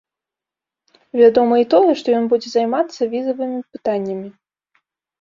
Вядома 1.21 1.55
і 1.65 1.69
тое, 1.75 1.91
што 2.01 2.07
ён 2.21 2.25
будзе 2.33 2.49
займацца 2.57 3.01
візавымі 3.15 3.59
пытаннямі. 3.73 4.29